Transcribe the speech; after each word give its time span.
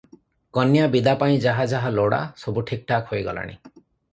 କନ୍ୟା 0.57 0.87
ବିଦା 0.95 1.13
ପାଇଁ 1.23 1.37
ଯାହା 1.43 1.67
ଯାହା 1.75 1.91
ଲୋଡ଼ା, 1.99 2.23
ସବୁ 2.45 2.65
ଠିକ୍ 2.71 2.85
ଠାକ୍ 2.93 3.13
ହୋଇଗଲାଣି। 3.13 3.61